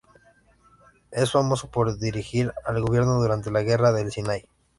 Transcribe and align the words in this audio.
Es 1.11 1.31
famoso 1.31 1.69
por 1.69 1.99
dirigir 1.99 2.51
al 2.65 2.81
gobierno 2.81 3.21
durante 3.21 3.51
la 3.51 3.61
Guerra 3.61 3.91
del 3.91 4.11
Sinaí. 4.11 4.43